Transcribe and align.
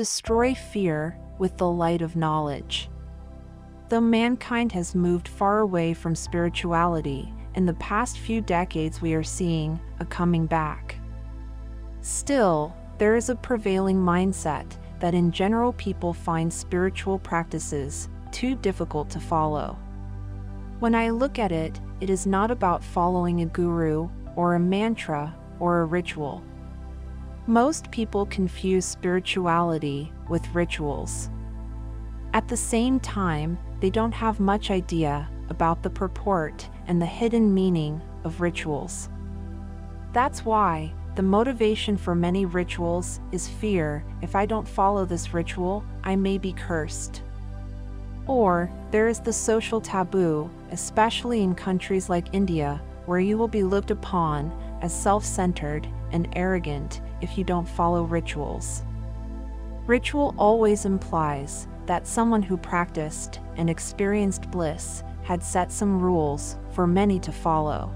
destroy 0.00 0.54
fear 0.54 1.14
with 1.38 1.58
the 1.58 1.70
light 1.70 2.00
of 2.00 2.16
knowledge. 2.16 2.88
Though 3.90 4.00
mankind 4.00 4.72
has 4.72 4.94
moved 4.94 5.28
far 5.28 5.58
away 5.58 5.92
from 5.92 6.14
spirituality, 6.14 7.30
in 7.54 7.66
the 7.66 7.74
past 7.74 8.18
few 8.18 8.40
decades 8.40 9.02
we 9.02 9.12
are 9.12 9.22
seeing 9.22 9.78
a 9.98 10.06
coming 10.06 10.46
back. 10.46 10.96
Still, 12.00 12.74
there 12.96 13.14
is 13.14 13.28
a 13.28 13.34
prevailing 13.34 13.98
mindset 13.98 14.64
that 15.00 15.12
in 15.12 15.30
general 15.30 15.74
people 15.74 16.14
find 16.14 16.50
spiritual 16.50 17.18
practices 17.18 18.08
too 18.32 18.54
difficult 18.54 19.10
to 19.10 19.20
follow. 19.20 19.78
When 20.78 20.94
I 20.94 21.10
look 21.10 21.38
at 21.38 21.52
it, 21.52 21.78
it 22.00 22.08
is 22.08 22.26
not 22.26 22.50
about 22.50 22.82
following 22.82 23.42
a 23.42 23.44
guru 23.44 24.08
or 24.34 24.54
a 24.54 24.58
mantra 24.58 25.36
or 25.58 25.82
a 25.82 25.84
ritual. 25.84 26.42
Most 27.46 27.90
people 27.90 28.26
confuse 28.26 28.84
spirituality 28.84 30.12
with 30.28 30.54
rituals. 30.54 31.30
At 32.34 32.46
the 32.48 32.56
same 32.56 33.00
time, 33.00 33.58
they 33.80 33.90
don't 33.90 34.12
have 34.12 34.40
much 34.40 34.70
idea 34.70 35.28
about 35.48 35.82
the 35.82 35.90
purport 35.90 36.68
and 36.86 37.00
the 37.00 37.06
hidden 37.06 37.52
meaning 37.52 38.00
of 38.24 38.40
rituals. 38.40 39.08
That's 40.12 40.44
why 40.44 40.92
the 41.16 41.22
motivation 41.22 41.96
for 41.96 42.14
many 42.14 42.44
rituals 42.44 43.20
is 43.32 43.48
fear 43.48 44.04
if 44.22 44.36
I 44.36 44.46
don't 44.46 44.68
follow 44.68 45.04
this 45.04 45.34
ritual, 45.34 45.82
I 46.04 46.16
may 46.16 46.38
be 46.38 46.52
cursed. 46.52 47.22
Or 48.26 48.70
there 48.90 49.08
is 49.08 49.18
the 49.18 49.32
social 49.32 49.80
taboo, 49.80 50.50
especially 50.70 51.42
in 51.42 51.54
countries 51.54 52.08
like 52.08 52.34
India, 52.34 52.80
where 53.06 53.18
you 53.18 53.36
will 53.38 53.48
be 53.48 53.62
looked 53.64 53.90
upon 53.90 54.52
as 54.80 54.92
self 54.92 55.24
centered 55.24 55.86
and 56.12 56.28
arrogant 56.34 57.00
if 57.20 57.36
you 57.36 57.44
don't 57.44 57.68
follow 57.68 58.02
rituals. 58.02 58.82
Ritual 59.86 60.34
always 60.38 60.84
implies 60.84 61.66
that 61.86 62.06
someone 62.06 62.42
who 62.42 62.56
practiced 62.56 63.40
and 63.56 63.68
experienced 63.68 64.50
bliss 64.50 65.02
had 65.22 65.42
set 65.42 65.72
some 65.72 66.00
rules 66.00 66.56
for 66.72 66.86
many 66.86 67.18
to 67.20 67.32
follow. 67.32 67.92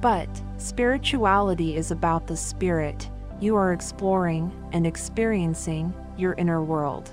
But 0.00 0.28
spirituality 0.58 1.76
is 1.76 1.90
about 1.90 2.26
the 2.26 2.36
spirit 2.36 3.10
you 3.40 3.56
are 3.56 3.72
exploring 3.72 4.52
and 4.72 4.86
experiencing 4.86 5.92
your 6.16 6.34
inner 6.34 6.62
world. 6.62 7.10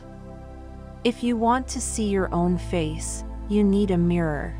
If 1.04 1.24
you 1.24 1.36
want 1.36 1.68
to 1.70 1.82
see 1.82 2.10
your 2.10 2.34
own 2.34 2.58
face, 2.58 3.24
you 3.50 3.64
need 3.64 3.92
a 3.92 3.98
mirror. 3.98 4.56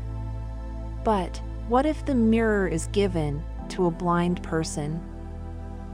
But 1.04 1.40
what 1.68 1.86
if 1.86 2.04
the 2.04 2.14
mirror 2.14 2.66
is 2.66 2.88
given 2.88 3.42
to 3.72 3.86
a 3.86 3.90
blind 3.90 4.42
person? 4.42 5.00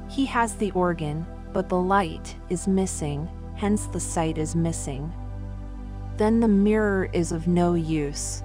He 0.09 0.25
has 0.27 0.55
the 0.55 0.71
organ, 0.73 1.27
but 1.53 1.69
the 1.69 1.81
light 1.81 2.37
is 2.49 2.69
missing, 2.69 3.29
hence 3.55 3.87
the 3.87 4.01
sight 4.01 4.39
is 4.39 4.55
missing. 4.55 5.13
Then 6.17 6.41
the 6.41 6.49
mirror 6.49 7.09
is 7.13 7.33
of 7.33 7.47
no 7.47 7.75
use. 7.75 8.43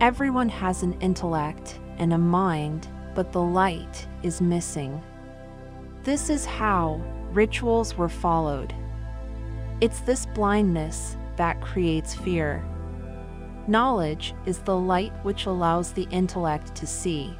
Everyone 0.00 0.48
has 0.48 0.82
an 0.82 0.94
intellect 1.00 1.80
and 1.98 2.12
a 2.12 2.18
mind, 2.18 2.88
but 3.14 3.32
the 3.32 3.42
light 3.42 4.06
is 4.22 4.40
missing. 4.40 5.02
This 6.04 6.30
is 6.30 6.44
how 6.44 7.02
rituals 7.32 7.96
were 7.96 8.08
followed. 8.08 8.74
It's 9.80 10.00
this 10.00 10.26
blindness 10.26 11.16
that 11.36 11.60
creates 11.60 12.14
fear. 12.14 12.64
Knowledge 13.66 14.34
is 14.46 14.58
the 14.58 14.76
light 14.76 15.12
which 15.22 15.46
allows 15.46 15.92
the 15.92 16.08
intellect 16.10 16.74
to 16.76 16.86
see. 16.86 17.36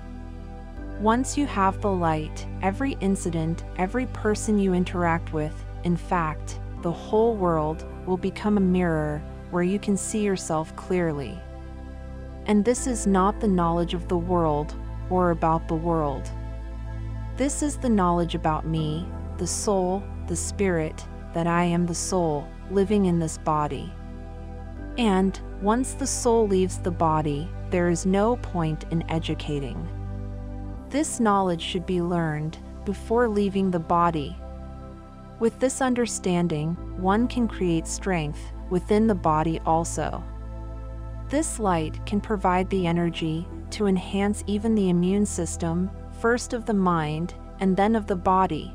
Once 1.01 1.39
you 1.39 1.47
have 1.47 1.81
the 1.81 1.91
light, 1.91 2.47
every 2.61 2.93
incident, 3.01 3.65
every 3.79 4.05
person 4.09 4.59
you 4.59 4.75
interact 4.75 5.33
with, 5.33 5.65
in 5.85 5.97
fact, 5.97 6.61
the 6.83 6.93
whole 6.93 7.35
world 7.35 7.87
will 8.05 8.19
become 8.19 8.59
a 8.59 8.61
mirror 8.61 9.23
where 9.51 9.63
you 9.63 9.79
can 9.79 9.97
see 9.97 10.23
yourself 10.23 10.77
clearly. 10.77 11.41
And 12.45 12.63
this 12.63 12.87
is 12.87 13.07
not 13.07 13.41
the 13.41 13.49
knowledge 13.49 13.95
of 13.95 14.09
the 14.09 14.19
world 14.19 14.75
or 15.09 15.31
about 15.31 15.69
the 15.69 15.75
world. 15.75 16.31
This 17.39 17.63
is 17.63 17.79
the 17.79 17.89
knowledge 17.89 18.35
about 18.35 18.67
me, 18.67 19.09
the 19.39 19.47
soul, 19.47 20.03
the 20.27 20.37
spirit, 20.37 21.03
that 21.33 21.47
I 21.47 21.65
am 21.65 21.87
the 21.87 21.95
soul 21.95 22.47
living 22.71 23.07
in 23.07 23.19
this 23.19 23.39
body. 23.39 23.91
And 24.99 25.41
once 25.63 25.95
the 25.95 26.07
soul 26.07 26.47
leaves 26.47 26.77
the 26.77 26.91
body, 26.91 27.49
there 27.71 27.89
is 27.89 28.05
no 28.05 28.37
point 28.37 28.85
in 28.91 29.09
educating. 29.11 29.89
This 30.91 31.21
knowledge 31.21 31.63
should 31.63 31.87
be 31.87 32.03
learned 32.03 32.59
before 32.85 33.29
leaving 33.29 33.71
the 33.71 33.79
body. 33.79 34.37
With 35.39 35.57
this 35.61 35.81
understanding, 35.81 36.75
one 37.01 37.29
can 37.29 37.47
create 37.47 37.87
strength 37.87 38.41
within 38.71 39.07
the 39.07 39.15
body 39.15 39.61
also. 39.65 40.25
This 41.29 41.61
light 41.61 42.05
can 42.07 42.21
provide 42.21 42.69
the 42.71 42.89
energy 42.89 43.47
to 43.71 43.87
enhance 43.87 44.43
even 44.49 44.75
the 44.75 44.89
immune 44.91 45.27
system, 45.27 45.89
first 46.21 46.55
of 46.55 46.67
the 46.67 46.75
mind 46.75 47.35
and 47.61 47.77
then 47.77 47.95
of 47.95 48.09
the 48.09 48.17
body. 48.17 48.75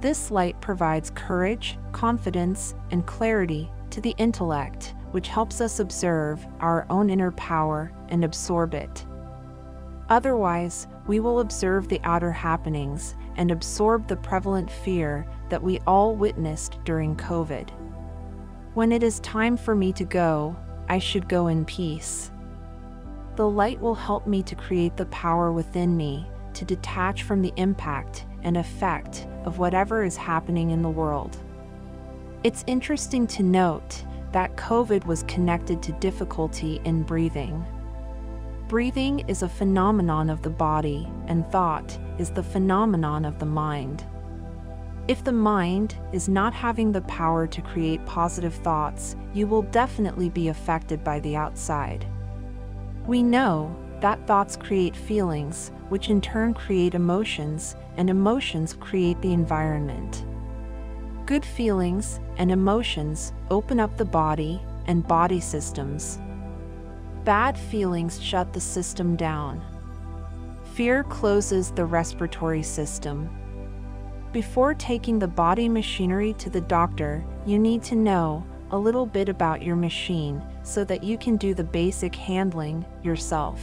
This 0.00 0.30
light 0.30 0.60
provides 0.60 1.10
courage, 1.10 1.78
confidence, 1.90 2.76
and 2.92 3.04
clarity 3.04 3.68
to 3.90 4.00
the 4.00 4.14
intellect, 4.18 4.94
which 5.10 5.26
helps 5.26 5.60
us 5.60 5.80
observe 5.80 6.46
our 6.60 6.86
own 6.90 7.10
inner 7.10 7.32
power 7.32 7.90
and 8.08 8.24
absorb 8.24 8.72
it. 8.72 9.04
Otherwise, 10.08 10.86
we 11.06 11.20
will 11.20 11.40
observe 11.40 11.88
the 11.88 12.00
outer 12.04 12.32
happenings 12.32 13.14
and 13.36 13.50
absorb 13.50 14.08
the 14.08 14.16
prevalent 14.16 14.70
fear 14.70 15.26
that 15.50 15.62
we 15.62 15.80
all 15.86 16.16
witnessed 16.16 16.78
during 16.84 17.14
COVID. 17.16 17.68
When 18.74 18.92
it 18.92 19.02
is 19.02 19.20
time 19.20 19.56
for 19.56 19.74
me 19.74 19.92
to 19.94 20.04
go, 20.04 20.56
I 20.88 20.98
should 20.98 21.28
go 21.28 21.48
in 21.48 21.64
peace. 21.64 22.30
The 23.36 23.48
light 23.48 23.80
will 23.80 23.94
help 23.94 24.26
me 24.26 24.42
to 24.44 24.54
create 24.54 24.96
the 24.96 25.06
power 25.06 25.52
within 25.52 25.96
me 25.96 26.26
to 26.54 26.64
detach 26.64 27.22
from 27.22 27.42
the 27.42 27.52
impact 27.56 28.24
and 28.42 28.56
effect 28.56 29.26
of 29.44 29.58
whatever 29.58 30.02
is 30.02 30.16
happening 30.16 30.70
in 30.70 30.82
the 30.82 30.88
world. 30.88 31.36
It's 32.44 32.64
interesting 32.66 33.26
to 33.28 33.42
note 33.42 34.04
that 34.32 34.56
COVID 34.56 35.06
was 35.06 35.22
connected 35.24 35.82
to 35.82 35.92
difficulty 35.92 36.80
in 36.84 37.02
breathing. 37.02 37.64
Breathing 38.68 39.20
is 39.20 39.42
a 39.42 39.48
phenomenon 39.48 40.28
of 40.28 40.42
the 40.42 40.50
body, 40.50 41.08
and 41.26 41.50
thought 41.50 41.98
is 42.18 42.28
the 42.28 42.42
phenomenon 42.42 43.24
of 43.24 43.38
the 43.38 43.46
mind. 43.46 44.04
If 45.08 45.24
the 45.24 45.32
mind 45.32 45.96
is 46.12 46.28
not 46.28 46.52
having 46.52 46.92
the 46.92 47.00
power 47.02 47.46
to 47.46 47.62
create 47.62 48.04
positive 48.04 48.52
thoughts, 48.56 49.16
you 49.32 49.46
will 49.46 49.62
definitely 49.62 50.28
be 50.28 50.48
affected 50.48 51.02
by 51.02 51.18
the 51.20 51.34
outside. 51.34 52.06
We 53.06 53.22
know 53.22 53.74
that 54.02 54.26
thoughts 54.26 54.54
create 54.54 54.94
feelings, 54.94 55.72
which 55.88 56.10
in 56.10 56.20
turn 56.20 56.52
create 56.52 56.94
emotions, 56.94 57.74
and 57.96 58.10
emotions 58.10 58.74
create 58.74 59.18
the 59.22 59.32
environment. 59.32 60.26
Good 61.24 61.46
feelings 61.46 62.20
and 62.36 62.52
emotions 62.52 63.32
open 63.50 63.80
up 63.80 63.96
the 63.96 64.04
body 64.04 64.60
and 64.86 65.08
body 65.08 65.40
systems. 65.40 66.18
Bad 67.28 67.58
feelings 67.58 68.22
shut 68.22 68.54
the 68.54 68.60
system 68.60 69.14
down. 69.14 69.60
Fear 70.72 71.04
closes 71.04 71.70
the 71.70 71.84
respiratory 71.84 72.62
system. 72.62 73.28
Before 74.32 74.72
taking 74.72 75.18
the 75.18 75.28
body 75.28 75.68
machinery 75.68 76.32
to 76.38 76.48
the 76.48 76.62
doctor, 76.62 77.22
you 77.44 77.58
need 77.58 77.82
to 77.82 77.96
know 77.96 78.46
a 78.70 78.78
little 78.78 79.04
bit 79.04 79.28
about 79.28 79.60
your 79.60 79.76
machine 79.76 80.42
so 80.62 80.84
that 80.84 81.04
you 81.04 81.18
can 81.18 81.36
do 81.36 81.52
the 81.52 81.62
basic 81.62 82.14
handling 82.14 82.82
yourself. 83.02 83.60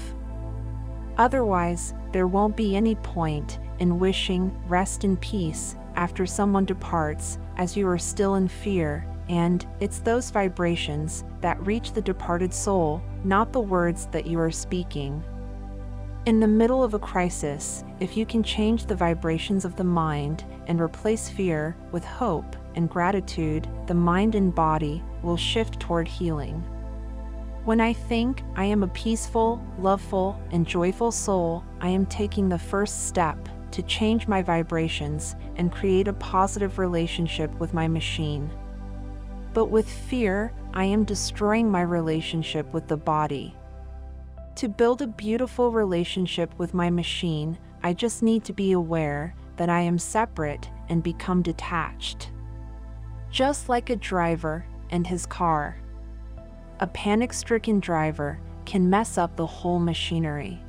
Otherwise, 1.18 1.96
there 2.12 2.28
won't 2.28 2.56
be 2.56 2.76
any 2.76 2.94
point 2.94 3.58
in 3.80 3.98
wishing 3.98 4.56
rest 4.68 5.04
in 5.04 5.18
peace 5.18 5.76
after 5.96 6.28
someone 6.28 6.66
departs 6.66 7.40
as 7.58 7.76
you 7.76 7.88
are 7.88 7.98
still 7.98 8.36
in 8.36 8.48
fear, 8.48 9.08
and 9.30 9.68
it's 9.80 10.00
those 10.00 10.30
vibrations 10.30 11.24
that 11.42 11.66
reach 11.66 11.94
the 11.94 12.02
departed 12.02 12.54
soul, 12.54 13.02
not 13.24 13.52
the 13.52 13.60
words 13.60 14.08
that 14.12 14.28
you 14.28 14.40
are 14.40 14.52
speaking. 14.52 15.24
In 16.26 16.40
the 16.40 16.48
middle 16.48 16.84
of 16.84 16.94
a 16.94 17.00
crisis, 17.00 17.84
if 18.00 18.18
you 18.18 18.26
can 18.26 18.42
change 18.42 18.86
the 18.86 18.96
vibrations 18.96 19.64
of 19.64 19.76
the 19.76 19.84
mind 19.84 20.44
and 20.68 20.82
replace 20.82 21.30
fear 21.30 21.76
with 21.92 22.04
hope 22.04 22.56
and 22.76 22.90
gratitude, 22.90 23.68
the 23.88 23.94
mind 23.94 24.36
and 24.36 24.54
body 24.54 25.04
will 25.22 25.38
shift 25.38 25.80
toward 25.80 26.08
healing. 26.08 26.64
When 27.64 27.82
I 27.82 27.94
think 27.94 28.44
I 28.56 28.66
am 28.66 28.84
a 28.84 28.88
peaceful, 28.90 29.64
loveful, 29.80 30.40
and 30.52 30.68
joyful 30.68 31.12
soul, 31.12 31.64
I 31.82 31.90
am 31.90 32.06
taking 32.06 32.50
the 32.50 32.60
first 32.60 33.08
step 33.08 33.38
to 33.72 33.82
change 33.84 34.28
my 34.28 34.42
vibrations 34.42 35.36
and 35.58 35.72
create 35.72 36.08
a 36.08 36.14
positive 36.14 36.78
relationship 36.78 37.54
with 37.60 37.74
my 37.74 37.88
machine. 37.88 38.50
But 39.56 39.72
with 39.72 39.90
fear, 39.90 40.54
I 40.76 40.84
am 40.84 41.06
destroying 41.06 41.72
my 41.72 41.82
relationship 41.82 42.72
with 42.74 42.88
the 42.88 42.98
body. 42.98 43.56
To 44.58 44.70
build 44.70 45.02
a 45.02 45.08
beautiful 45.08 45.72
relationship 45.72 46.54
with 46.60 46.74
my 46.74 46.90
machine, 46.92 47.58
I 47.82 47.94
just 47.94 48.22
need 48.22 48.44
to 48.46 48.54
be 48.54 48.74
aware 48.74 49.34
that 49.56 49.70
I 49.70 49.82
am 49.82 49.98
separate 49.98 50.70
and 50.90 51.02
become 51.02 51.42
detached. 51.42 52.32
just 53.32 53.68
like 53.68 53.90
a 53.90 53.96
driver 53.98 54.66
and 54.92 55.06
his 55.06 55.26
car. 55.26 55.78
A 56.80 56.88
panic 56.88 57.34
stricken 57.34 57.82
driver 57.82 58.40
can 58.66 58.90
mess 58.90 59.18
up 59.18 59.36
the 59.36 59.46
whole 59.46 59.80
machinery. 59.80 60.62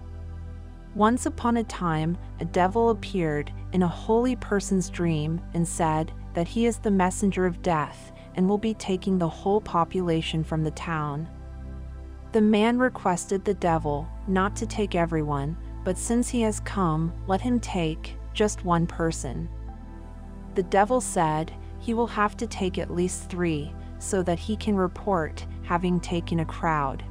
Once 0.96 1.26
upon 1.26 1.58
a 1.58 1.64
time, 1.64 2.18
a 2.40 2.44
devil 2.44 2.90
appeared 2.90 3.52
in 3.72 3.84
a 3.84 3.88
holy 3.88 4.34
person's 4.34 4.90
dream 4.90 5.40
and 5.54 5.66
said 5.66 6.12
that 6.34 6.48
he 6.48 6.66
is 6.66 6.78
the 6.78 6.90
messenger 6.90 7.46
of 7.46 7.62
death 7.62 8.12
and 8.36 8.48
will 8.48 8.58
be 8.58 8.74
taking 8.74 9.18
the 9.18 9.28
whole 9.28 9.60
population 9.60 10.44
from 10.44 10.62
the 10.62 10.70
town. 10.70 11.28
The 12.32 12.40
man 12.40 12.78
requested 12.78 13.44
the 13.44 13.54
devil 13.54 14.06
not 14.28 14.54
to 14.56 14.66
take 14.66 14.94
everyone, 14.94 15.56
but 15.84 15.98
since 15.98 16.28
he 16.28 16.42
has 16.42 16.60
come, 16.60 17.12
let 17.26 17.40
him 17.40 17.58
take 17.58 18.16
just 18.34 18.64
one 18.64 18.86
person. 18.86 19.48
The 20.54 20.64
devil 20.64 21.00
said 21.00 21.52
he 21.80 21.94
will 21.94 22.06
have 22.06 22.36
to 22.38 22.46
take 22.46 22.78
at 22.78 22.94
least 22.94 23.30
three 23.30 23.72
so 23.98 24.22
that 24.22 24.38
he 24.38 24.56
can 24.56 24.76
report 24.76 25.46
having 25.62 25.98
taken 26.00 26.40
a 26.40 26.44
crowd. 26.44 27.02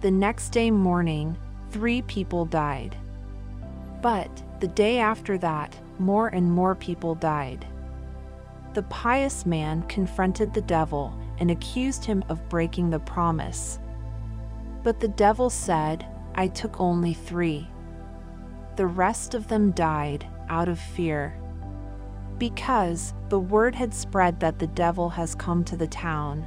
The 0.00 0.10
next 0.10 0.50
day 0.50 0.70
morning, 0.70 1.36
three 1.70 2.02
people 2.02 2.44
died. 2.44 2.96
But 4.02 4.42
the 4.60 4.68
day 4.68 4.98
after 4.98 5.36
that, 5.38 5.76
more 5.98 6.28
and 6.28 6.50
more 6.50 6.74
people 6.74 7.14
died. 7.14 7.66
The 8.72 8.84
pious 8.84 9.44
man 9.44 9.82
confronted 9.82 10.54
the 10.54 10.62
devil 10.62 11.18
and 11.38 11.50
accused 11.50 12.04
him 12.04 12.22
of 12.28 12.48
breaking 12.48 12.90
the 12.90 13.00
promise. 13.00 13.80
But 14.82 15.00
the 15.00 15.08
devil 15.08 15.50
said, 15.50 16.06
I 16.34 16.46
took 16.46 16.80
only 16.80 17.12
three. 17.12 17.68
The 18.76 18.86
rest 18.86 19.34
of 19.34 19.48
them 19.48 19.72
died 19.72 20.26
out 20.48 20.68
of 20.68 20.78
fear. 20.78 21.36
Because 22.38 23.12
the 23.28 23.40
word 23.40 23.74
had 23.74 23.92
spread 23.92 24.40
that 24.40 24.58
the 24.58 24.68
devil 24.68 25.10
has 25.10 25.34
come 25.34 25.64
to 25.64 25.76
the 25.76 25.88
town. 25.88 26.46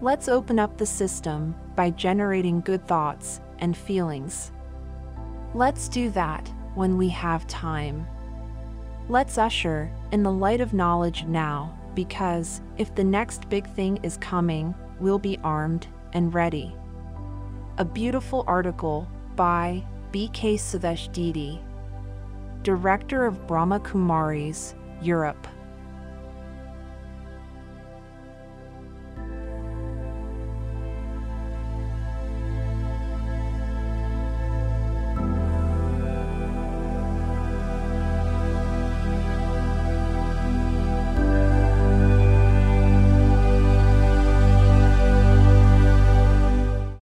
Let's 0.00 0.28
open 0.28 0.58
up 0.58 0.76
the 0.76 0.86
system 0.86 1.54
by 1.76 1.90
generating 1.90 2.60
good 2.62 2.86
thoughts 2.86 3.40
and 3.58 3.76
feelings. 3.76 4.52
Let's 5.54 5.88
do 5.88 6.10
that 6.10 6.52
when 6.74 6.96
we 6.96 7.08
have 7.10 7.46
time. 7.46 8.06
Let's 9.06 9.36
usher 9.36 9.90
in 10.12 10.22
the 10.22 10.32
light 10.32 10.62
of 10.62 10.72
knowledge 10.72 11.24
now, 11.24 11.78
because 11.94 12.62
if 12.78 12.94
the 12.94 13.04
next 13.04 13.50
big 13.50 13.68
thing 13.74 13.98
is 14.02 14.16
coming, 14.16 14.74
we'll 14.98 15.18
be 15.18 15.38
armed 15.44 15.86
and 16.14 16.32
ready. 16.32 16.74
A 17.76 17.84
beautiful 17.84 18.44
article 18.46 19.06
by 19.36 19.84
B.K. 20.10 20.54
Sudeshdidi, 20.54 21.60
Director 22.62 23.26
of 23.26 23.46
Brahma 23.46 23.80
Kumaris, 23.80 24.74
Europe. 25.02 25.46